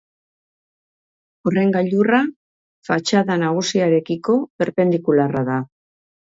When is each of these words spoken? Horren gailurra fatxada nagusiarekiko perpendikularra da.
Horren 1.49 1.73
gailurra 1.75 2.23
fatxada 2.91 3.37
nagusiarekiko 3.45 4.41
perpendikularra 4.65 5.49
da. 5.55 5.63